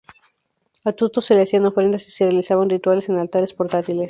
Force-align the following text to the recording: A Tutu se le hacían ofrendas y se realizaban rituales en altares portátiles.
A 0.83 0.93
Tutu 0.93 1.21
se 1.21 1.35
le 1.35 1.43
hacían 1.43 1.67
ofrendas 1.67 2.07
y 2.07 2.11
se 2.11 2.23
realizaban 2.23 2.71
rituales 2.71 3.07
en 3.09 3.19
altares 3.19 3.53
portátiles. 3.53 3.99